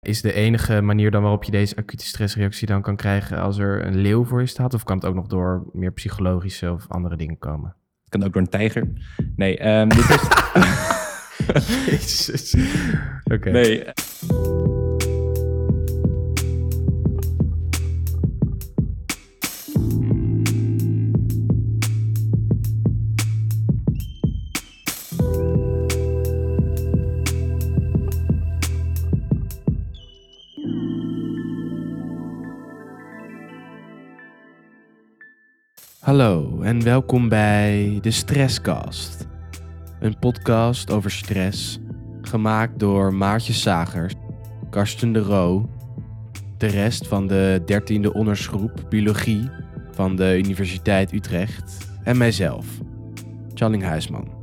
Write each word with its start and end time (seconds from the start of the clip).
Is 0.00 0.20
de 0.20 0.32
enige 0.32 0.80
manier 0.80 1.10
dan 1.10 1.22
waarop 1.22 1.44
je 1.44 1.50
deze 1.50 1.76
acute 1.76 2.06
stressreactie 2.06 2.66
dan 2.66 2.82
kan 2.82 2.96
krijgen 2.96 3.38
als 3.38 3.58
er 3.58 3.86
een 3.86 3.96
leeuw 3.96 4.24
voor 4.24 4.40
je 4.40 4.46
staat? 4.46 4.74
Of 4.74 4.84
kan 4.84 4.96
het 4.96 5.04
ook 5.04 5.14
nog 5.14 5.26
door 5.26 5.70
meer 5.72 5.92
psychologische 5.92 6.72
of 6.72 6.88
andere 6.88 7.16
dingen 7.16 7.38
komen? 7.38 7.74
Het 8.00 8.08
kan 8.08 8.24
ook 8.24 8.32
door 8.32 8.42
een 8.42 8.48
tijger. 8.48 8.92
Nee, 9.36 9.58
ehm, 9.58 9.88
dit 9.88 10.08
is... 10.08 10.28
Jezus. 11.86 12.54
Oké. 13.24 13.50
nee. 13.50 13.84
Hallo 36.10 36.60
en 36.62 36.82
welkom 36.82 37.28
bij 37.28 37.98
de 38.00 38.10
Stresscast. 38.10 39.26
Een 40.00 40.18
podcast 40.18 40.90
over 40.90 41.10
stress, 41.10 41.78
gemaakt 42.22 42.78
door 42.78 43.14
Maartje 43.14 43.52
Sagers, 43.52 44.14
Karsten 44.70 45.12
de 45.12 45.18
Roo, 45.18 45.68
de 46.58 46.66
rest 46.66 47.06
van 47.06 47.26
de 47.26 47.62
13e 47.62 48.12
ondersgroep 48.12 48.86
Biologie 48.88 49.48
van 49.90 50.16
de 50.16 50.38
Universiteit 50.38 51.12
Utrecht 51.12 51.88
en 52.04 52.16
mijzelf, 52.16 52.66
Channing 53.54 53.82
Huisman. 53.82 54.39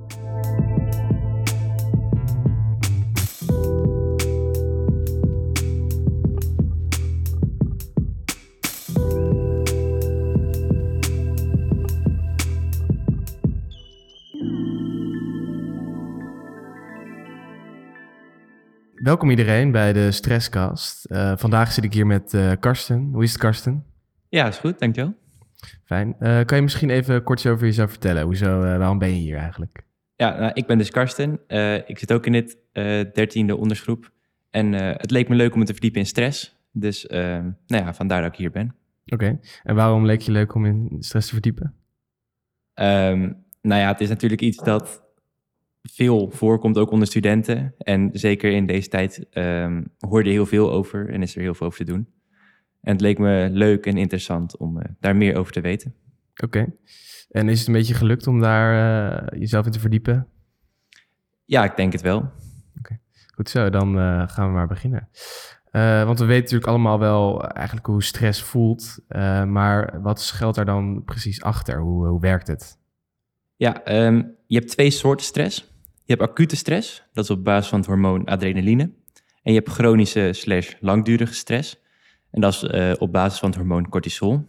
Welkom 19.08 19.30
iedereen 19.30 19.72
bij 19.72 19.94
de 19.94 20.12
Stresscast. 20.12 21.06
Eh, 21.06 21.34
vandaag 21.36 21.72
zit 21.72 21.84
ik 21.84 21.94
hier 21.94 22.08
met 22.08 22.34
eh, 22.34 22.52
Karsten. 22.60 23.10
Hoe 23.14 23.24
is 23.24 23.32
het, 23.32 23.42
Karsten? 23.42 23.86
Ja, 24.30 24.48
is 24.48 24.58
goed, 24.58 24.80
dankjewel. 24.80 25.14
Fijn. 25.84 26.16
Eh, 26.20 26.46
kan 26.46 26.58
je 26.58 26.64
misschien 26.64 26.90
even 26.90 27.24
kort 27.24 27.46
over 27.46 27.66
jezelf 27.66 27.90
vertellen? 27.90 28.24
Hoezo, 28.24 28.60
waarom 28.60 28.98
ben 28.98 29.10
je 29.10 29.20
hier 29.20 29.38
eigenlijk? 29.38 29.84
Ja, 30.16 30.40
nou, 30.40 30.52
ik 30.54 30.66
ben 30.66 30.78
dus 30.78 30.90
Karsten. 30.90 31.40
ik 31.88 32.00
zit 32.00 32.14
ook 32.14 32.26
in 32.26 32.32
dit 32.32 32.58
dertiende 33.14 33.56
ondersgroep. 33.56 34.12
En 34.50 34.74
het 34.74 35.12
leek 35.12 35.30
me 35.30 35.36
leuk 35.36 35.54
om 35.54 35.60
me 35.60 35.66
te 35.66 35.74
verdiepen 35.74 36.00
in 36.00 36.08
stress. 36.08 36.56
Dus 36.72 37.06
nou 37.08 37.54
ja, 37.68 37.94
vandaar 37.94 38.22
dat 38.22 38.32
ik 38.32 38.38
hier 38.38 38.52
ben. 38.52 38.76
Oké. 39.06 39.40
En 39.64 39.76
waarom 39.76 40.06
leek 40.06 40.22
je 40.22 40.32
leuk 40.32 40.56
om 40.56 40.66
in 40.66 40.96
stress 41.00 41.28
te 41.28 41.34
verdiepen? 41.34 41.74
Um, 42.74 43.46
nou 43.62 43.82
ja, 43.82 43.88
het 43.88 44.02
is 44.02 44.10
natuurlijk 44.10 44.42
iets 44.42 44.64
dat 44.64 45.07
veel 45.94 46.30
voorkomt, 46.32 46.78
ook 46.78 46.92
onder 46.92 47.08
studenten. 47.08 47.74
En 47.78 48.10
zeker 48.14 48.52
in 48.52 48.66
deze 48.66 48.90
tijd 48.90 49.26
um, 49.34 49.94
hoorde 50.00 50.30
je 50.30 50.36
heel 50.36 50.46
veel 50.46 50.72
over 50.72 51.10
en 51.10 51.22
is 51.22 51.36
er 51.36 51.42
heel 51.42 51.54
veel 51.54 51.68
over 51.68 51.86
te 51.86 51.92
doen. 51.92 52.08
En 52.82 52.92
het 52.92 53.02
leek 53.02 53.18
me 53.18 53.50
leuk 53.52 53.86
en 53.86 53.98
interessant 53.98 54.58
om 54.58 54.78
uh, 54.78 54.84
daar 55.00 55.16
meer 55.16 55.36
over 55.36 55.52
te 55.52 55.62
weten. 55.62 55.96
Oké. 56.44 56.74
En 57.30 57.50
is 57.50 57.60
het 57.60 57.68
een 57.68 57.74
beetje 57.74 57.94
gelukt 57.94 58.28
om 58.28 58.40
daar 58.40 59.32
uh, 59.34 59.40
jezelf 59.40 59.66
in 59.66 59.72
te 59.72 59.80
verdiepen? 59.80 60.28
Ja, 61.46 61.64
ik 61.64 61.76
denk 61.76 61.92
het 61.92 62.02
wel. 62.02 62.32
Oké, 62.78 63.00
goed 63.36 63.50
zo. 63.50 63.70
Dan 63.70 63.98
uh, 63.98 64.28
gaan 64.28 64.48
we 64.48 64.54
maar 64.54 64.68
beginnen. 64.68 65.10
want 66.06 66.20
we 66.20 66.26
weten 66.26 66.42
natuurlijk 66.44 66.70
allemaal 66.70 67.00
wel 67.00 67.48
eigenlijk 67.48 67.86
hoe 67.86 68.04
stress 68.04 68.42
voelt. 68.42 69.00
maar 69.48 70.02
wat 70.02 70.22
schuilt 70.22 70.56
daar 70.56 70.66
dan 70.66 71.04
precies 71.06 71.42
achter? 71.42 71.80
Hoe, 71.80 72.08
hoe 72.08 72.22
werkt 72.22 72.48
het? 72.48 72.80
Ja, 73.56 74.06
um, 74.06 74.36
je 74.48 74.58
hebt 74.58 74.70
twee 74.70 74.90
soorten 74.90 75.26
stress. 75.26 75.77
Je 76.08 76.14
hebt 76.14 76.30
acute 76.30 76.56
stress, 76.56 77.04
dat 77.14 77.24
is 77.24 77.30
op 77.30 77.44
basis 77.44 77.70
van 77.70 77.80
het 77.80 77.88
hormoon 77.88 78.26
adrenaline. 78.26 78.84
En 79.44 79.54
je 79.54 79.54
hebt 79.54 79.70
chronische 79.70 80.34
slash 80.34 80.74
langdurige 80.80 81.34
stress. 81.34 81.82
En 82.32 82.42
dat 82.42 82.54
is 82.54 82.64
uh, 82.64 82.94
op 82.98 83.12
basis 83.12 83.40
van 83.40 83.50
het 83.50 83.58
hormoon 83.58 83.90
cortisol. 83.90 84.46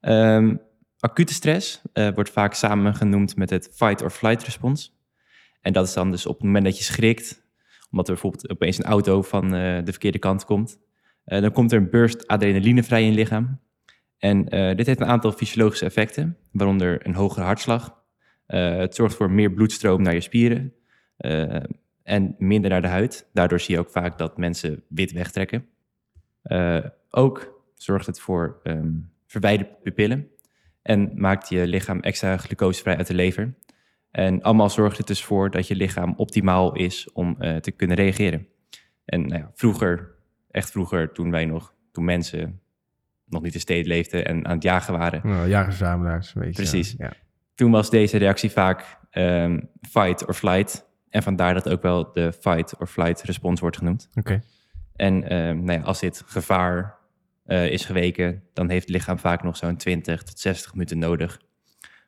Um, 0.00 0.60
acute 0.98 1.32
stress 1.32 1.82
uh, 1.94 2.08
wordt 2.14 2.30
vaak 2.30 2.54
samen 2.54 2.94
genoemd 2.94 3.36
met 3.36 3.50
het 3.50 3.70
fight 3.74 4.02
or 4.02 4.10
flight 4.10 4.44
respons. 4.44 4.96
En 5.60 5.72
dat 5.72 5.86
is 5.86 5.92
dan 5.92 6.10
dus 6.10 6.26
op 6.26 6.34
het 6.34 6.44
moment 6.44 6.64
dat 6.64 6.78
je 6.78 6.84
schrikt, 6.84 7.46
omdat 7.90 8.08
er 8.08 8.12
bijvoorbeeld 8.12 8.50
opeens 8.50 8.78
een 8.78 8.84
auto 8.84 9.22
van 9.22 9.44
uh, 9.44 9.50
de 9.84 9.90
verkeerde 9.90 10.18
kant 10.18 10.44
komt. 10.44 10.78
dan 11.24 11.52
komt 11.52 11.72
er 11.72 11.78
een 11.78 11.90
burst 11.90 12.26
adrenaline 12.26 12.82
vrij 12.82 13.02
in 13.02 13.08
je 13.08 13.14
lichaam. 13.14 13.60
En 14.18 14.44
dit 14.76 14.86
heeft 14.86 15.00
een 15.00 15.06
aantal 15.06 15.32
fysiologische 15.32 15.84
effecten, 15.84 16.36
waaronder 16.52 17.06
een 17.06 17.14
hogere 17.14 17.44
hartslag, 17.44 18.01
het 18.58 18.94
zorgt 18.94 19.14
voor 19.14 19.30
meer 19.30 19.52
bloedstroom 19.52 20.02
naar 20.02 20.14
je 20.14 20.20
spieren 20.20 20.72
uh, 21.18 21.62
en 22.02 22.34
minder 22.38 22.70
naar 22.70 22.82
de 22.82 22.88
huid. 22.88 23.28
Daardoor 23.32 23.60
zie 23.60 23.74
je 23.74 23.80
ook 23.80 23.90
vaak 23.90 24.18
dat 24.18 24.36
mensen 24.36 24.82
wit 24.88 25.12
wegtrekken. 25.12 25.66
Uh, 26.44 26.84
ook 27.10 27.62
zorgt 27.74 28.06
het 28.06 28.20
voor 28.20 28.60
um, 28.64 29.10
verwijderde 29.26 29.76
pupillen 29.82 30.28
en 30.82 31.12
maakt 31.14 31.48
je 31.48 31.66
lichaam 31.66 32.00
extra 32.00 32.36
glucosevrij 32.36 32.96
uit 32.96 33.06
de 33.06 33.14
lever. 33.14 33.54
En 34.10 34.42
allemaal 34.42 34.70
zorgt 34.70 34.98
het 34.98 35.06
dus 35.06 35.24
voor 35.24 35.50
dat 35.50 35.66
je 35.66 35.76
lichaam 35.76 36.14
optimaal 36.16 36.74
is 36.74 37.12
om 37.12 37.36
te 37.60 37.72
kunnen 37.76 37.96
reageren. 37.96 38.46
En 39.04 39.26
nou 39.26 39.40
ja, 39.40 39.50
vroeger, 39.54 40.14
echt 40.50 40.70
vroeger, 40.70 41.12
toen 41.12 41.30
wij 41.30 41.44
nog, 41.44 41.74
toen 41.92 42.04
mensen 42.04 42.60
nog 43.24 43.42
niet 43.42 43.54
in 43.54 43.60
steden 43.60 43.86
leefden 43.86 44.26
en 44.26 44.46
aan 44.46 44.54
het 44.54 44.62
jagen 44.62 44.98
waren. 44.98 45.20
Nou, 45.24 45.48
weet 46.34 46.56
je. 46.56 46.62
Precies. 46.62 46.94
Ja. 46.98 47.12
Toen 47.54 47.70
was 47.70 47.90
deze 47.90 48.16
reactie 48.16 48.50
vaak 48.50 48.98
um, 49.12 49.68
fight 49.80 50.26
or 50.26 50.34
flight. 50.34 50.90
En 51.08 51.22
vandaar 51.22 51.54
dat 51.54 51.68
ook 51.68 51.82
wel 51.82 52.12
de 52.12 52.32
fight 52.32 52.76
or 52.78 52.86
flight 52.86 53.22
respons 53.22 53.60
wordt 53.60 53.76
genoemd. 53.76 54.08
Oké. 54.14 54.42
En 54.96 55.36
um, 55.36 55.64
nou 55.64 55.78
ja, 55.78 55.84
als 55.84 56.00
dit 56.00 56.22
gevaar 56.26 56.98
uh, 57.46 57.70
is 57.70 57.84
geweken, 57.84 58.42
dan 58.52 58.68
heeft 58.68 58.86
het 58.86 58.94
lichaam 58.94 59.18
vaak 59.18 59.42
nog 59.42 59.56
zo'n 59.56 59.76
20 59.76 60.22
tot 60.22 60.38
60 60.38 60.72
minuten 60.72 60.98
nodig 60.98 61.40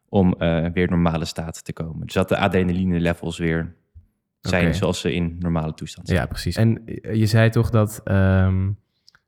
om 0.08 0.34
uh, 0.38 0.66
weer 0.72 0.90
normale 0.90 1.24
staat 1.24 1.64
te 1.64 1.72
komen. 1.72 2.06
Dus 2.06 2.14
dat 2.14 2.28
de 2.28 2.36
adrenaline 2.36 3.00
levels 3.00 3.38
weer 3.38 3.74
zijn 4.40 4.62
okay. 4.62 4.74
zoals 4.74 5.00
ze 5.00 5.14
in 5.14 5.36
normale 5.38 5.74
toestand 5.74 6.08
zijn. 6.08 6.20
Ja, 6.20 6.26
precies. 6.26 6.56
En 6.56 6.82
je 7.12 7.26
zei 7.26 7.50
toch 7.50 7.70
dat 7.70 8.00
um, 8.04 8.78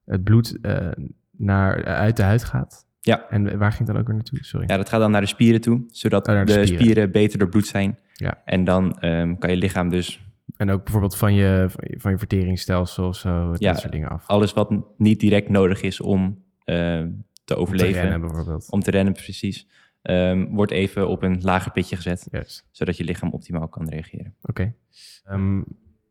het 0.05 0.25
bloed 0.25 0.59
uh, 0.63 0.89
naar, 1.31 1.85
uit 1.85 2.17
de 2.17 2.23
huid 2.23 2.45
gaat? 2.45 2.86
Ja. 3.07 3.29
En 3.29 3.59
waar 3.59 3.73
ging 3.73 3.89
dat 3.89 3.97
ook 3.97 4.07
weer 4.07 4.15
naartoe? 4.15 4.39
Sorry. 4.43 4.67
Ja, 4.69 4.77
dat 4.77 4.89
gaat 4.89 5.01
dan 5.01 5.11
naar 5.11 5.21
de 5.21 5.27
spieren 5.27 5.61
toe, 5.61 5.85
zodat 5.89 6.29
oh, 6.29 6.39
de, 6.39 6.45
de 6.45 6.53
spieren. 6.53 6.85
spieren. 6.85 7.11
beter 7.11 7.39
doorbloed 7.39 7.67
zijn. 7.67 7.99
Ja. 8.13 8.43
En 8.45 8.65
dan 8.65 8.97
um, 9.01 9.39
kan 9.39 9.51
je 9.51 9.57
lichaam 9.57 9.89
dus... 9.89 10.25
En 10.57 10.71
ook 10.71 10.83
bijvoorbeeld 10.83 11.17
van 11.17 11.35
je, 11.35 11.67
van 11.97 12.11
je 12.11 12.19
verteringsstelsel 12.19 13.07
of 13.07 13.17
zo, 13.17 13.55
ja, 13.59 13.73
dat 13.73 13.81
soort 13.81 13.93
dingen 13.93 14.09
af. 14.09 14.27
alles 14.27 14.53
wat 14.53 14.75
niet 14.97 15.21
direct 15.21 15.49
nodig 15.49 15.83
is 15.83 16.01
om 16.01 16.43
uh, 16.65 17.05
te 17.45 17.57
overleven. 17.57 17.87
Om 17.87 17.93
te 17.95 18.01
rennen 18.01 18.21
bijvoorbeeld. 18.21 18.71
Om 18.71 18.81
te 18.81 18.91
rennen, 18.91 19.13
precies. 19.13 19.69
Um, 20.03 20.55
wordt 20.55 20.73
even 20.73 21.09
op 21.09 21.23
een 21.23 21.39
lager 21.43 21.73
pitje 21.73 21.97
gezet, 21.97 22.29
yes. 22.31 22.67
zodat 22.71 22.97
je 22.97 23.05
lichaam 23.05 23.31
optimaal 23.31 23.69
kan 23.69 23.89
reageren. 23.89 24.35
Oké. 24.43 24.73
Okay. 25.25 25.37
Um, 25.39 25.65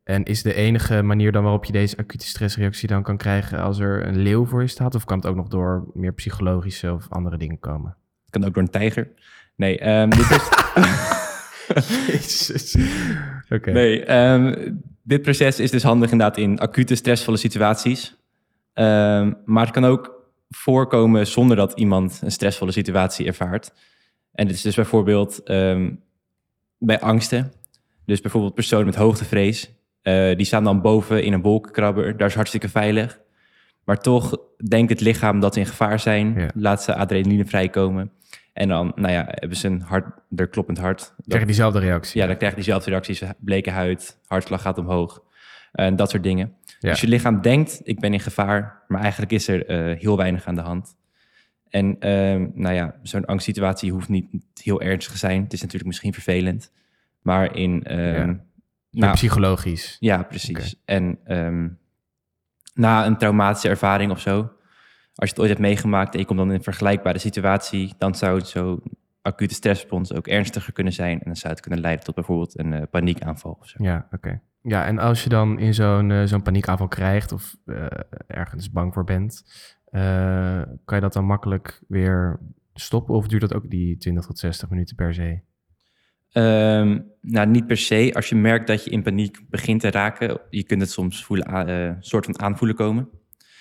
en 0.05 0.23
is 0.23 0.41
de 0.41 0.53
enige 0.53 1.01
manier 1.01 1.31
dan 1.31 1.43
waarop 1.43 1.65
je 1.65 1.71
deze 1.71 1.97
acute 1.97 2.25
stressreactie 2.25 2.87
dan 2.87 3.03
kan 3.03 3.17
krijgen 3.17 3.59
als 3.59 3.79
er 3.79 4.07
een 4.07 4.17
leeuw 4.17 4.45
voor 4.45 4.61
je 4.61 4.67
staat? 4.67 4.95
Of 4.95 5.05
kan 5.05 5.17
het 5.17 5.27
ook 5.27 5.35
nog 5.35 5.47
door 5.47 5.85
meer 5.93 6.13
psychologische 6.13 6.93
of 6.93 7.05
andere 7.09 7.37
dingen 7.37 7.59
komen? 7.59 7.97
Het 8.21 8.29
kan 8.29 8.45
ook 8.45 8.53
door 8.53 8.63
een 8.63 8.69
tijger. 8.69 9.11
Nee, 9.55 9.89
um, 9.89 10.09
dit 10.09 10.31
is... 10.31 10.49
Jezus. 12.07 12.75
Okay. 13.49 13.73
Nee, 13.73 14.15
um, 14.15 14.81
dit 15.03 15.21
proces 15.21 15.59
is 15.59 15.71
dus 15.71 15.83
handig 15.83 16.11
inderdaad 16.11 16.37
in 16.37 16.59
acute 16.59 16.95
stressvolle 16.95 17.37
situaties. 17.37 18.15
Um, 18.73 19.37
maar 19.45 19.65
het 19.65 19.73
kan 19.73 19.85
ook 19.85 20.31
voorkomen 20.49 21.27
zonder 21.27 21.57
dat 21.57 21.73
iemand 21.73 22.19
een 22.23 22.31
stressvolle 22.31 22.71
situatie 22.71 23.25
ervaart. 23.25 23.73
En 24.31 24.47
dit 24.47 24.55
is 24.55 24.61
dus 24.61 24.75
bijvoorbeeld 24.75 25.41
bij 26.77 26.99
angsten. 26.99 27.51
Dus 28.05 28.21
bijvoorbeeld 28.21 28.53
personen 28.53 28.85
met 28.85 28.95
hoogtevrees 28.95 29.73
uh, 30.05 30.35
die 30.35 30.45
staan 30.45 30.63
dan 30.63 30.81
boven 30.81 31.23
in 31.23 31.33
een 31.33 31.41
wolkenkrabber. 31.41 32.17
Daar 32.17 32.27
is 32.27 32.35
hartstikke 32.35 32.69
veilig. 32.69 33.19
Maar 33.83 33.97
toch 33.97 34.37
denkt 34.67 34.89
het 34.89 35.01
lichaam 35.01 35.39
dat 35.39 35.53
ze 35.53 35.59
in 35.59 35.65
gevaar 35.65 35.99
zijn. 35.99 36.33
Ja. 36.33 36.49
Laat 36.53 36.83
ze 36.83 36.95
adrenaline 36.95 37.45
vrijkomen. 37.45 38.11
En 38.53 38.67
dan, 38.67 38.91
nou 38.95 39.13
ja, 39.13 39.25
hebben 39.27 39.57
ze 39.57 39.67
een 39.67 39.81
harder 39.81 40.47
kloppend 40.49 40.77
hart. 40.77 41.13
Krijg 41.25 41.41
je 41.41 41.47
diezelfde 41.47 41.79
reactie? 41.79 42.21
Ja, 42.21 42.27
dan 42.27 42.35
krijg 42.37 42.51
je 42.51 42.57
diezelfde 42.57 42.89
reacties. 42.89 43.23
Bleke 43.39 43.71
huid, 43.71 44.19
hartslag 44.27 44.61
gaat 44.61 44.77
omhoog. 44.77 45.23
En 45.71 45.95
dat 45.95 46.09
soort 46.09 46.23
dingen. 46.23 46.53
Ja. 46.79 46.89
Dus 46.89 47.01
je 47.01 47.07
lichaam 47.07 47.41
denkt, 47.41 47.81
ik 47.83 47.99
ben 47.99 48.13
in 48.13 48.19
gevaar. 48.19 48.83
Maar 48.87 49.01
eigenlijk 49.01 49.31
is 49.31 49.47
er 49.47 49.89
uh, 49.91 49.99
heel 49.99 50.17
weinig 50.17 50.45
aan 50.45 50.55
de 50.55 50.61
hand. 50.61 50.95
En 51.69 51.85
uh, 51.85 52.47
nou 52.53 52.75
ja, 52.75 52.95
zo'n 53.03 53.25
angstsituatie 53.25 53.91
hoeft 53.91 54.09
niet 54.09 54.25
heel 54.63 54.81
ernstig 54.81 55.13
te 55.13 55.19
zijn. 55.19 55.43
Het 55.43 55.53
is 55.53 55.61
natuurlijk 55.61 55.87
misschien 55.87 56.13
vervelend. 56.13 56.71
Maar 57.21 57.55
in... 57.55 57.83
Ja 58.95 59.01
nou, 59.01 59.13
psychologisch. 59.13 59.97
Ja, 59.99 60.23
precies. 60.23 60.57
Okay. 60.57 60.73
En 60.85 61.19
um, 61.27 61.77
na 62.73 63.05
een 63.05 63.17
traumatische 63.17 63.69
ervaring 63.69 64.11
of 64.11 64.19
zo, 64.19 64.37
als 65.15 65.29
je 65.29 65.35
het 65.35 65.39
ooit 65.39 65.49
hebt 65.49 65.61
meegemaakt 65.61 66.13
en 66.13 66.19
je 66.19 66.25
komt 66.25 66.39
dan 66.39 66.49
in 66.49 66.55
een 66.55 66.63
vergelijkbare 66.63 67.19
situatie, 67.19 67.93
dan 67.97 68.15
zou 68.15 68.41
zo'n 68.41 68.81
acute 69.21 69.53
stressrespons 69.53 70.13
ook 70.13 70.27
ernstiger 70.27 70.73
kunnen 70.73 70.93
zijn. 70.93 71.19
En 71.19 71.25
dan 71.25 71.35
zou 71.35 71.53
het 71.53 71.61
kunnen 71.61 71.79
leiden 71.79 72.05
tot 72.05 72.15
bijvoorbeeld 72.15 72.59
een 72.59 72.71
uh, 72.71 72.81
paniekaanval 72.91 73.57
of 73.59 73.67
zo. 73.67 73.83
Ja, 73.83 74.07
oké. 74.11 74.41
Ja, 74.61 74.85
en 74.85 74.99
als 74.99 75.23
je 75.23 75.29
dan 75.29 75.59
in 75.59 75.73
zo'n 75.73 76.09
uh, 76.09 76.23
zo'n 76.23 76.41
paniekaanval 76.41 76.87
krijgt 76.87 77.31
of 77.31 77.55
uh, 77.65 77.85
ergens 78.27 78.71
bang 78.71 78.93
voor 78.93 79.03
bent, 79.03 79.43
kan 80.85 80.95
je 80.95 80.99
dat 80.99 81.13
dan 81.13 81.25
makkelijk 81.25 81.81
weer 81.87 82.39
stoppen? 82.73 83.15
Of 83.15 83.27
duurt 83.27 83.41
dat 83.41 83.53
ook 83.53 83.69
die 83.69 83.97
20 83.97 84.25
tot 84.25 84.39
60 84.39 84.69
minuten 84.69 84.95
per 84.95 85.13
se? 85.13 85.39
Um, 86.37 87.11
nou, 87.21 87.47
niet 87.47 87.67
per 87.67 87.77
se. 87.77 88.11
Als 88.13 88.29
je 88.29 88.35
merkt 88.35 88.67
dat 88.67 88.83
je 88.83 88.89
in 88.89 89.03
paniek 89.03 89.39
begint 89.49 89.81
te 89.81 89.91
raken, 89.91 90.41
je 90.49 90.63
kunt 90.63 90.81
het 90.81 90.91
soms 90.91 91.25
voelen, 91.25 91.69
uh, 91.69 91.91
soort 91.99 92.25
van 92.25 92.39
aanvoelen 92.39 92.75
komen. 92.75 93.09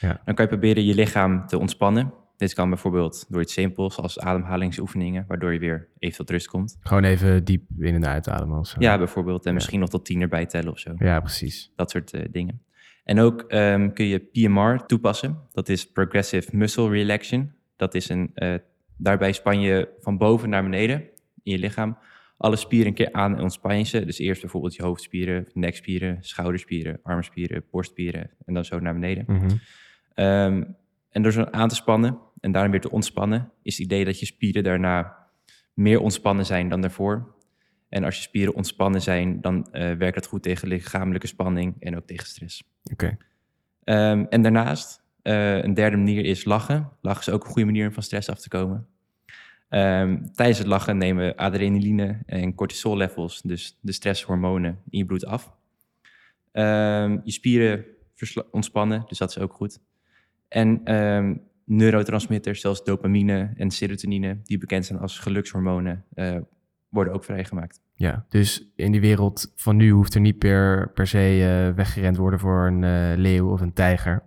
Ja. 0.01 0.21
Dan 0.25 0.35
kan 0.35 0.45
je 0.45 0.51
proberen 0.51 0.85
je 0.85 0.95
lichaam 0.95 1.47
te 1.47 1.59
ontspannen. 1.59 2.13
Dit 2.37 2.55
kan 2.55 2.69
bijvoorbeeld 2.69 3.27
door 3.29 3.41
iets 3.41 3.53
simpels 3.53 3.97
als 3.97 4.19
ademhalingsoefeningen, 4.19 5.25
waardoor 5.29 5.53
je 5.53 5.59
weer 5.59 5.89
even 5.99 6.17
tot 6.17 6.31
rust 6.31 6.49
komt. 6.49 6.77
Gewoon 6.81 7.05
even 7.05 7.45
diep 7.45 7.63
in 7.79 7.95
en 7.95 8.07
uitademen 8.07 8.59
of 8.59 8.67
zo. 8.67 8.77
Ja, 8.79 8.99
bijvoorbeeld. 8.99 9.47
En 9.47 9.55
misschien 9.55 9.81
nog 9.81 9.89
tot 9.89 10.05
tien 10.05 10.21
erbij 10.21 10.47
tellen 10.47 10.73
of 10.73 10.79
zo. 10.79 10.95
Ja, 10.99 11.21
precies. 11.21 11.73
Dat 11.77 11.91
soort 11.91 12.15
uh, 12.15 12.25
dingen. 12.31 12.63
En 13.05 13.19
ook 13.19 13.45
um, 13.49 13.93
kun 13.93 14.07
je 14.07 14.19
PMR 14.19 14.87
toepassen. 14.87 15.39
Dat 15.53 15.69
is 15.69 15.93
Progressive 15.93 16.57
Muscle 16.57 16.89
Relaxation. 16.89 17.53
Dat 17.77 17.95
is 17.95 18.09
een, 18.09 18.31
uh, 18.35 18.55
daarbij 18.97 19.33
span 19.33 19.61
je 19.61 19.89
van 20.01 20.19
boven 20.19 20.49
naar 20.49 20.63
beneden 20.63 21.01
in 21.43 21.53
je 21.53 21.59
lichaam 21.59 21.99
alle 22.37 22.57
spieren 22.57 22.87
een 22.87 22.95
keer 22.95 23.13
aan 23.13 23.37
en 23.37 23.43
ontspan 23.43 23.79
je 23.79 23.85
ze. 23.85 24.05
Dus 24.05 24.19
eerst 24.19 24.41
bijvoorbeeld 24.41 24.75
je 24.75 24.83
hoofdspieren, 24.83 25.49
nekspieren, 25.53 26.17
schouderspieren, 26.21 27.01
armspieren, 27.03 27.65
borstspieren 27.71 28.31
en 28.45 28.55
dan 28.55 28.65
zo 28.65 28.79
naar 28.79 28.93
beneden. 28.93 29.25
Mhm. 29.27 29.51
Ehm, 30.15 30.65
en 31.11 31.23
door 31.23 31.33
zo 31.33 31.45
aan 31.45 31.69
te 31.69 31.75
spannen 31.75 32.19
en 32.41 32.53
daarna 32.53 32.71
weer 32.71 32.81
te 32.81 32.91
ontspannen, 32.91 33.53
is 33.63 33.79
het 33.79 33.87
idee 33.87 34.05
dat 34.05 34.19
je 34.21 34.27
spieren 34.27 34.63
daarna 34.63 35.17
meer 35.75 36.01
ontspannen 36.01 36.47
zijn 36.47 36.69
dan 36.69 36.81
daarvoor. 36.81 37.35
En 37.89 38.05
als 38.05 38.17
je 38.17 38.23
spieren 38.23 38.55
ontspannen 38.55 39.03
zijn, 39.03 39.41
dan 39.41 39.69
uh, 39.73 39.93
werkt 39.93 40.15
dat 40.15 40.27
goed 40.27 40.43
tegen 40.43 40.69
lichamelijke 40.69 41.27
spanning 41.27 41.77
en 41.81 41.97
ook 41.97 42.07
tegen 42.07 42.27
stress. 42.27 42.63
Oké. 42.93 43.17
Ehm, 43.85 44.25
en 44.29 44.43
daarnaast, 44.43 45.03
uh, 45.23 45.63
een 45.63 45.75
derde 45.75 45.97
manier 45.97 46.25
is 46.25 46.45
lachen. 46.45 46.91
Lachen 47.01 47.21
is 47.21 47.39
ook 47.39 47.45
een 47.45 47.51
goede 47.51 47.65
manier 47.65 47.87
om 47.87 47.93
van 47.93 48.03
stress 48.03 48.29
af 48.29 48.39
te 48.39 48.49
komen. 48.49 48.87
Um, 49.75 50.33
tijdens 50.33 50.59
het 50.59 50.67
lachen 50.67 50.97
nemen 50.97 51.37
adrenaline 51.37 52.19
en 52.27 52.55
cortisol 52.55 52.97
levels, 52.97 53.43
dus 53.43 53.79
de 53.81 53.93
stresshormonen, 53.93 54.79
in 54.91 54.99
je 54.99 55.05
bloed 55.05 55.27
af. 55.27 55.53
Um, 56.53 57.21
je 57.25 57.33
spieren 57.33 57.85
ontspannen, 58.51 59.05
dus 59.07 59.19
dat 59.19 59.31
is 59.31 59.39
ook 59.39 59.53
goed. 59.53 59.81
En 60.49 60.95
um, 60.95 61.43
neurotransmitters 61.65 62.61
zoals 62.61 62.85
dopamine 62.85 63.53
en 63.57 63.71
serotonine, 63.71 64.39
die 64.43 64.59
bekend 64.59 64.87
zijn 64.87 64.99
als 64.99 65.19
gelukshormonen, 65.19 66.05
uh, 66.15 66.37
worden 66.89 67.13
ook 67.13 67.25
vrijgemaakt. 67.25 67.81
Ja, 67.95 68.27
dus 68.29 68.73
in 68.77 68.93
die 68.93 69.01
wereld 69.01 69.53
van 69.57 69.77
nu 69.77 69.91
hoeft 69.91 70.15
er 70.15 70.21
niet 70.21 70.39
per, 70.39 70.91
per 70.91 71.07
se 71.07 71.39
uh, 71.69 71.77
weggerend 71.77 72.17
worden 72.17 72.41
voor 72.41 72.67
een 72.67 72.83
uh, 72.83 73.13
leeuw 73.17 73.51
of 73.51 73.61
een 73.61 73.73
tijger. 73.73 74.23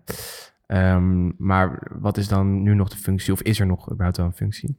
maar 1.37 1.91
wat 1.99 2.17
is 2.17 2.27
dan 2.27 2.61
nu 2.61 2.73
nog 2.73 2.89
de 2.89 2.97
functie, 2.97 3.33
of 3.33 3.41
is 3.41 3.59
er 3.59 3.65
nog 3.65 3.91
überhaupt 3.91 4.17
wel 4.17 4.25
een 4.25 4.33
functie? 4.33 4.77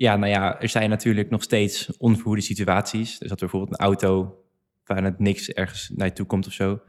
Ja, 0.00 0.16
nou 0.16 0.30
ja, 0.32 0.60
er 0.60 0.68
zijn 0.68 0.90
natuurlijk 0.90 1.30
nog 1.30 1.42
steeds 1.42 1.96
onverhoede 1.96 2.40
situaties. 2.40 3.18
Dus 3.18 3.28
dat 3.28 3.40
er 3.40 3.46
bijvoorbeeld 3.46 3.80
een 3.80 3.86
auto 3.86 4.42
waar 4.84 5.04
het 5.04 5.18
niks 5.18 5.50
ergens 5.50 5.90
naar 5.94 6.06
je 6.06 6.12
toe 6.12 6.26
komt 6.26 6.46
of 6.46 6.52
zo. 6.52 6.80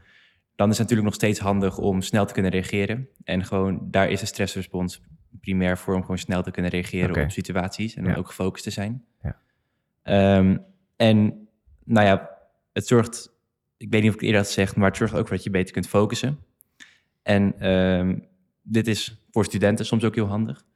Dan 0.56 0.70
is 0.70 0.78
het 0.78 0.80
natuurlijk 0.80 1.04
nog 1.04 1.14
steeds 1.14 1.40
handig 1.40 1.78
om 1.78 2.02
snel 2.02 2.26
te 2.26 2.34
kunnen 2.34 2.52
reageren. 2.52 3.10
En 3.24 3.46
gewoon, 3.46 3.88
daar 3.90 4.10
is 4.10 4.22
een 4.22 4.28
stressrespons 4.28 5.02
primair 5.42 5.78
voor 5.78 5.96
om 5.96 6.02
gewoon 6.02 6.18
snel 6.18 6.44
te 6.44 6.52
kunnen 6.52 6.72
reageren 6.72 7.10
okay. 7.10 7.24
op 7.24 7.32
situaties. 7.32 7.96
En 7.96 8.04
dan 8.04 8.16
ook 8.16 8.28
gefocust 8.28 8.64
te 8.64 8.70
zijn. 8.70 9.06
Ja. 9.22 10.38
Um, 10.38 10.66
en 10.96 11.48
nou 11.84 12.08
ja, 12.08 12.30
het 12.74 12.88
zorgt, 12.88 13.32
ik 13.78 13.90
weet 13.90 14.02
niet 14.02 14.10
of 14.10 14.16
ik 14.16 14.22
het 14.22 14.30
eerder 14.30 14.42
had 14.42 14.48
gezegd, 14.48 14.76
maar 14.76 14.88
het 14.88 14.98
zorgt 14.98 15.14
ook 15.14 15.28
voor 15.28 15.36
dat 15.36 15.46
je 15.46 15.52
beter 15.52 15.74
kunt 15.74 15.88
focussen. 15.88 16.40
En 17.22 17.70
um, 17.70 18.28
dit 18.62 18.88
is 18.88 19.26
voor 19.32 19.46
studenten 19.46 19.86
soms 19.86 20.04
ook 20.04 20.16
heel 20.16 20.28
handig. 20.28 20.70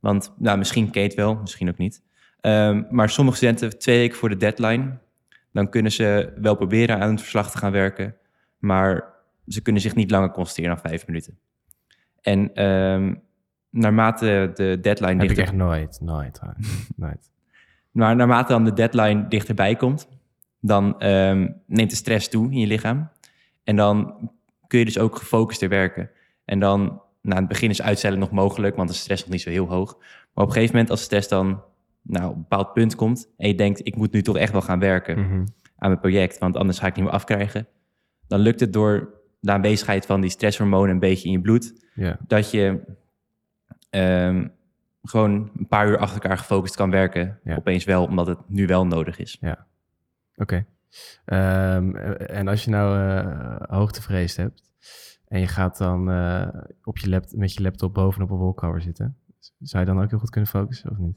Want 0.00 0.32
nou, 0.38 0.58
misschien 0.58 0.90
Kate 0.90 1.16
wel, 1.16 1.34
misschien 1.34 1.68
ook 1.68 1.78
niet. 1.78 2.02
Um, 2.40 2.86
maar 2.90 3.08
sommige 3.08 3.36
studenten 3.36 3.78
twee 3.78 3.98
weken 3.98 4.16
voor 4.16 4.28
de 4.28 4.36
deadline, 4.36 4.98
dan 5.52 5.68
kunnen 5.70 5.92
ze 5.92 6.32
wel 6.40 6.54
proberen 6.54 7.00
aan 7.00 7.10
het 7.10 7.20
verslag 7.20 7.50
te 7.50 7.58
gaan 7.58 7.72
werken, 7.72 8.16
maar 8.58 9.04
ze 9.46 9.62
kunnen 9.62 9.82
zich 9.82 9.94
niet 9.94 10.10
langer 10.10 10.30
concentreren 10.30 10.74
dan 10.74 10.90
vijf 10.90 11.06
minuten. 11.06 11.38
En 12.20 12.64
um, 12.64 13.22
naarmate 13.70 14.50
de 14.54 14.78
deadline 14.80 15.10
Heb 15.10 15.20
dichter... 15.20 15.38
ik 15.38 15.44
echt 15.44 15.52
nooit, 15.52 15.98
nooit, 16.00 16.40
nooit. 16.96 17.30
Maar 17.90 18.16
naarmate 18.16 18.52
dan 18.52 18.64
de 18.64 18.72
deadline 18.72 19.28
dichterbij 19.28 19.76
komt, 19.76 20.08
dan 20.60 21.06
um, 21.06 21.62
neemt 21.66 21.90
de 21.90 21.96
stress 21.96 22.28
toe 22.28 22.50
in 22.50 22.58
je 22.58 22.66
lichaam. 22.66 23.10
En 23.64 23.76
dan 23.76 24.30
kun 24.66 24.78
je 24.78 24.84
dus 24.84 24.98
ook 24.98 25.16
gefocuster 25.16 25.68
werken. 25.68 26.10
En 26.44 26.60
dan 26.60 27.02
in 27.36 27.42
het 27.42 27.48
begin 27.48 27.70
is 27.70 27.82
uitstellen 27.82 28.18
nog 28.18 28.30
mogelijk, 28.30 28.76
want 28.76 28.88
de 28.88 28.94
stress 28.94 29.22
nog 29.22 29.32
niet 29.32 29.40
zo 29.40 29.50
heel 29.50 29.66
hoog. 29.68 29.96
Maar 30.34 30.44
op 30.44 30.46
een 30.46 30.52
gegeven 30.52 30.72
moment, 30.74 30.90
als 30.90 30.98
de 31.00 31.04
stress 31.06 31.28
dan 31.28 31.62
nou, 32.02 32.28
op 32.28 32.34
een 32.34 32.40
bepaald 32.40 32.72
punt 32.72 32.94
komt 32.94 33.28
en 33.36 33.48
je 33.48 33.54
denkt, 33.54 33.86
ik 33.86 33.96
moet 33.96 34.12
nu 34.12 34.22
toch 34.22 34.36
echt 34.36 34.52
wel 34.52 34.60
gaan 34.62 34.78
werken 34.78 35.18
Mhm. 35.20 35.32
aan 35.76 35.88
mijn 35.88 36.00
project, 36.00 36.38
want 36.38 36.56
anders 36.56 36.78
ga 36.78 36.86
ik 36.86 36.94
niet 36.94 37.04
meer 37.04 37.12
afkrijgen. 37.14 37.66
Dan 38.26 38.40
lukt 38.40 38.60
het 38.60 38.72
door 38.72 39.14
de 39.40 39.52
aanwezigheid 39.52 40.06
van 40.06 40.20
die 40.20 40.30
stresshormonen 40.30 40.90
een 40.90 40.98
beetje 40.98 41.26
in 41.26 41.32
je 41.32 41.40
bloed, 41.40 41.86
Ja, 41.94 42.18
dat 42.26 42.50
je 42.50 42.80
ehm, 43.90 44.48
gewoon 45.02 45.50
een 45.56 45.66
paar 45.68 45.88
uur 45.88 45.98
achter 45.98 46.22
elkaar 46.22 46.38
gefocust 46.38 46.76
kan 46.76 46.90
werken. 46.90 47.38
Ja. 47.44 47.56
Opeens 47.56 47.84
wel, 47.84 48.04
omdat 48.04 48.26
het 48.26 48.38
nu 48.46 48.66
wel 48.66 48.86
nodig 48.86 49.18
is. 49.18 49.40
oké. 50.36 50.66
Ehm, 51.24 51.94
en 52.16 52.48
als 52.48 52.64
je 52.64 52.70
nou 52.70 52.98
eh 52.98 53.56
hoogtevrees 53.76 54.36
hebt 54.36 54.62
en 55.28 55.40
je 55.40 55.46
gaat 55.46 55.78
dan 55.78 56.10
eh, 56.10 56.48
op 56.84 56.98
je 56.98 57.08
lap 57.08 57.24
met 57.32 57.52
je 57.54 57.62
laptop 57.62 57.94
bovenop 57.94 58.30
een 58.30 58.36
wolkhour 58.36 58.80
zitten, 58.80 59.16
zou 59.58 59.84
je 59.84 59.90
dan 59.92 60.02
ook 60.02 60.10
heel 60.10 60.18
goed 60.18 60.30
kunnen 60.30 60.50
focussen 60.50 60.90
of 60.90 60.96
niet? 60.98 61.16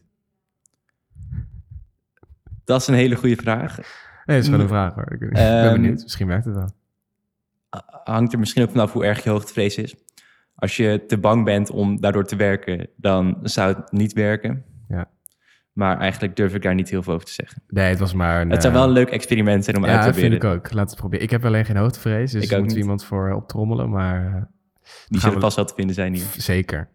Dat 2.64 2.82
is 2.82 2.88
een 2.88 2.94
hele 2.94 3.16
goede 3.16 3.36
vraag. 3.36 3.78
Nee, 3.78 3.86
dat 4.26 4.36
is 4.36 4.46
gewoon 4.46 4.60
een 4.60 4.68
vraag 4.68 4.94
hoor. 4.94 5.12
Ik 5.12 5.20
ben, 5.20 5.28
ik 5.28 5.34
ben 5.34 5.64
Ehm, 5.64 5.74
benieuwd. 5.74 6.02
Misschien 6.04 6.28
werkt 6.28 6.46
het 6.46 6.56
wel. 6.56 6.70
hangt 8.04 8.34
er 8.34 8.40
misschien 8.40 8.64
ook 8.64 8.70
vanaf 8.72 8.94
hoe 8.94 9.06
erg 9.06 9.24
je 9.24 9.30
hoogtevrees 9.30 9.76
is. 9.78 9.96
Als 10.56 10.78
je 10.78 11.04
te 11.08 11.18
bang 11.18 11.46
bent 11.46 11.70
om 11.70 12.02
daardoor 12.02 12.24
te 12.26 12.36
werken, 12.36 12.90
dan 12.96 13.38
zou 13.44 13.76
het 13.76 13.92
niet 13.92 14.14
werken. 14.14 14.64
Ja. 14.88 15.10
Maar 15.72 15.98
eigenlijk 16.00 16.36
durf 16.36 16.54
ik 16.56 16.62
daar 16.62 16.76
niet 16.76 16.90
heel 16.90 17.04
veel 17.04 17.14
over 17.14 17.26
te 17.26 17.34
zeggen. 17.34 17.62
Nee, 17.68 17.90
het 17.90 18.00
was 18.00 18.14
maar 18.14 18.42
een... 18.42 18.50
het 18.50 18.62
zou 18.62 18.74
eh, 18.74 18.80
wel 18.80 18.88
een 18.90 18.94
leuk 18.96 19.10
experiment 19.10 19.64
zijn 19.64 19.78
om 19.78 19.84
uit 19.86 19.92
Ja, 19.94 20.00
te 20.00 20.06
dat 20.06 20.16
vind 20.16 20.30
proberen. 20.30 20.58
ik 20.58 20.66
ook. 20.66 20.74
Laat 20.74 20.90
het 20.90 21.00
proberen. 21.00 21.24
Ik 21.26 21.32
heb 21.32 21.46
alleen 21.46 21.66
geen 21.66 21.76
hoogtevrees, 21.78 22.32
dus 22.32 22.50
Ik 22.50 22.60
moet 22.60 22.72
iemand 22.74 23.06
voor 23.06 23.32
optrommelen, 23.34 23.90
maar 23.90 24.26
eh, 24.26 24.42
Die 25.08 25.20
zullen 25.20 25.36
we- 25.36 25.42
vast 25.42 25.56
wel 25.56 25.66
te 25.66 25.74
vinden 25.76 25.96
zijn 25.96 26.14
hier. 26.14 26.26
zeker. 26.38 26.90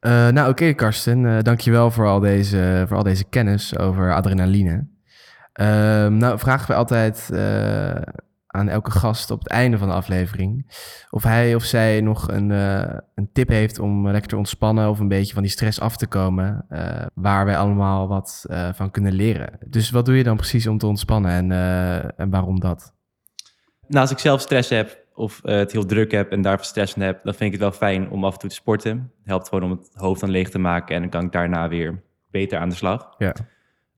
Eh, 0.00 0.28
nou, 0.28 0.50
oké, 0.50 0.72
Karsten. 0.72 1.26
eh 1.26 1.42
dankjewel 1.42 1.90
voor 1.90 2.06
al, 2.06 2.20
deze, 2.20 2.84
voor 2.88 2.96
al 2.96 3.02
deze 3.02 3.24
kennis 3.24 3.78
over 3.78 4.14
adrenaline. 4.14 4.86
Ehm, 5.52 6.16
nou, 6.16 6.38
vragen 6.38 6.66
we 6.68 6.74
altijd 6.74 7.30
eh, 7.32 8.02
aan 8.48 8.68
elke 8.68 8.90
gast 8.90 9.30
op 9.30 9.38
het 9.38 9.48
einde 9.48 9.78
van 9.78 9.88
de 9.88 9.94
aflevering 9.94 10.66
of 11.10 11.22
hij 11.22 11.54
of 11.54 11.64
zij 11.64 12.00
nog 12.00 12.28
een, 12.28 12.50
eh, 12.50 12.96
een 13.14 13.32
tip 13.32 13.48
heeft 13.48 13.78
om 13.78 14.08
lekker 14.08 14.30
te 14.30 14.36
ontspannen 14.36 14.88
of 14.88 14.98
een 14.98 15.08
beetje 15.08 15.34
van 15.34 15.42
die 15.42 15.50
stress 15.50 15.80
af 15.80 15.96
te 15.96 16.06
komen, 16.06 16.64
eh, 16.68 17.06
waar 17.14 17.44
wij 17.44 17.56
allemaal 17.56 18.08
wat 18.08 18.44
eh, 18.48 18.68
van 18.72 18.90
kunnen 18.90 19.12
leren. 19.12 19.58
Dus 19.66 19.90
wat 19.90 20.06
doe 20.06 20.16
je 20.16 20.22
dan 20.22 20.36
precies 20.36 20.66
om 20.66 20.78
te 20.78 20.86
ontspannen 20.86 21.30
en, 21.30 21.52
en 22.16 22.30
waarom 22.30 22.60
dat? 22.60 22.94
Nou, 23.86 24.00
als 24.00 24.10
ik 24.10 24.18
zelf 24.18 24.40
stress 24.40 24.70
heb 24.70 25.06
of 25.14 25.40
het 25.42 25.72
heel 25.72 25.86
druk 25.86 26.10
heb 26.10 26.32
en 26.32 26.42
daarvoor 26.42 26.64
stress 26.64 26.92
van 26.92 27.02
heb, 27.02 27.24
dan 27.24 27.34
vind 27.34 27.54
ik 27.54 27.60
het 27.60 27.70
wel 27.70 27.78
fijn 27.78 28.10
om 28.10 28.24
af 28.24 28.32
en 28.32 28.38
toe 28.38 28.48
te 28.48 28.54
sporten. 28.54 29.12
Het 29.18 29.28
helpt 29.28 29.48
gewoon 29.48 29.64
om 29.64 29.70
het 29.70 29.90
hoofd 29.92 30.20
dan 30.20 30.30
leeg 30.30 30.50
te 30.50 30.58
maken 30.58 30.94
en 30.94 31.00
dan 31.00 31.10
kan 31.10 31.24
ik 31.24 31.32
daarna 31.32 31.68
weer 31.68 32.02
beter 32.30 32.58
aan 32.58 32.68
de 32.68 32.74
slag. 32.74 33.14
Ja. 33.18 33.34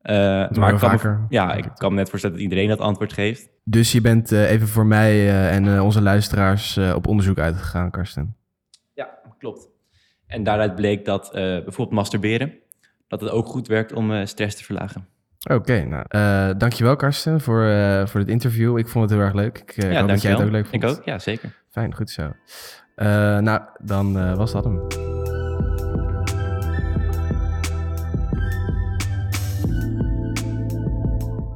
Eh, 0.02 0.14
maar 0.50 0.72
ik 0.72 0.78
kan, 0.78 0.98
me, 1.02 1.18
ja, 1.28 1.54
ik 1.54 1.68
kan 1.74 1.90
me 1.90 1.96
net 1.96 2.08
voorstellen 2.08 2.36
dat 2.36 2.44
iedereen 2.44 2.68
dat 2.68 2.78
antwoord 2.78 3.12
geeft. 3.12 3.48
Dus 3.64 3.92
je 3.92 4.00
bent 4.00 4.32
eh, 4.32 4.50
even 4.50 4.68
voor 4.68 4.86
mij 4.86 5.10
eh, 5.12 5.54
en 5.54 5.74
eh, 5.74 5.84
onze 5.84 6.02
luisteraars 6.02 6.76
eh, 6.76 6.94
op 6.94 7.06
onderzoek 7.06 7.38
uitgegaan, 7.38 7.90
Karsten. 7.90 8.36
Ja, 8.94 9.08
klopt. 9.38 9.68
En 10.26 10.42
daaruit 10.42 10.74
bleek 10.74 11.04
dat 11.04 11.26
eh, 11.26 11.42
bijvoorbeeld 11.42 11.90
masturberen, 11.90 12.52
dat 13.08 13.20
het 13.20 13.30
ook 13.30 13.46
goed 13.46 13.68
werkt 13.68 13.92
om 13.92 14.12
eh, 14.12 14.26
stress 14.26 14.56
te 14.56 14.64
verlagen. 14.64 15.06
Oké, 15.50 15.84
nou, 15.84 16.04
eh 16.08 16.50
dankjewel 16.58 16.96
Karsten 16.96 17.40
voor, 17.40 17.64
eh, 17.64 18.06
voor 18.06 18.20
dit 18.20 18.28
interview. 18.28 18.78
Ik 18.78 18.88
vond 18.88 19.04
het 19.10 19.18
heel 19.18 19.26
erg 19.26 19.34
leuk. 19.34 19.58
Ik 19.58 19.76
eh, 19.76 19.92
ja, 19.92 19.98
hoop 20.00 20.08
dat 20.08 20.22
jij 20.22 20.30
het 20.30 20.38
dankjewel. 20.38 20.46
ook 20.46 20.52
leuk 20.52 20.66
vond. 20.66 20.82
Ik 20.82 20.88
ook, 20.88 21.04
ja, 21.04 21.18
zeker. 21.18 21.62
Fijn, 21.70 21.94
goed 21.94 22.10
zo. 22.10 22.32
Eh, 22.94 23.06
nou, 23.38 23.60
dan 23.82 24.18
eh, 24.18 24.36
was 24.36 24.52
dat 24.52 24.64
hem. 24.64 25.09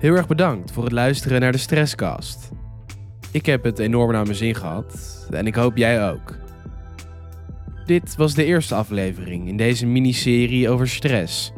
Heel 0.05 0.17
erg 0.17 0.27
bedankt 0.27 0.71
voor 0.71 0.85
het 0.85 0.93
luisteren 0.93 1.41
naar 1.41 1.53
de 1.53 1.59
Stresscast. 1.59 2.51
Ik 3.31 3.47
heb 3.47 3.65
het 3.65 3.79
enorm 3.79 4.13
naar 4.13 4.25
mijn 4.25 4.37
zin 4.37 4.55
gehad 4.55 5.27
en 5.31 5.47
ik 5.47 5.55
hoop 5.55 5.77
jij 5.77 6.11
ook. 6.11 6.35
Dit 7.85 8.17
was 8.17 8.35
de 8.35 8.45
eerste 8.45 8.75
aflevering 8.75 9.49
in 9.49 9.57
deze 9.57 9.87
miniserie 9.87 10.69
over 10.69 10.89
stress. 10.89 11.53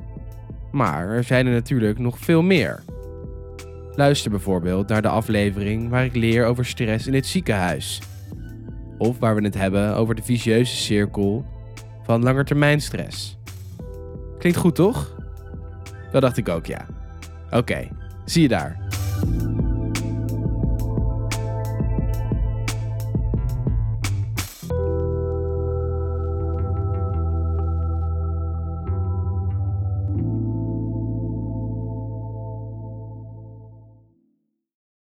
Maar 0.72 1.08
er 1.08 1.24
zijn 1.24 1.46
er 1.46 1.52
natuurlijk 1.52 1.98
nog 1.98 2.18
veel 2.18 2.42
meer. 2.42 2.82
Luister 3.94 4.30
bijvoorbeeld 4.30 4.88
naar 4.88 5.02
de 5.02 5.08
aflevering 5.08 5.88
waar 5.88 6.04
ik 6.04 6.14
leer 6.14 6.46
over 6.46 6.66
stress 6.66 7.06
in 7.06 7.14
het 7.14 7.26
ziekenhuis. 7.26 8.00
Of 8.98 9.18
waar 9.18 9.34
we 9.34 9.42
het 9.42 9.54
hebben 9.54 9.94
over 9.94 10.14
de 10.14 10.22
vicieuze 10.22 10.76
cirkel 10.76 11.44
van 12.02 12.22
langetermijnstress. 12.22 13.38
Klinkt 14.38 14.58
goed 14.58 14.74
toch? 14.74 15.16
Dat 16.12 16.22
dacht 16.22 16.36
ik 16.36 16.48
ook, 16.48 16.66
ja. 16.66 16.86
Oké, 17.50 17.88
zie 18.26 18.42
je 18.42 18.48
daar. 18.48 18.85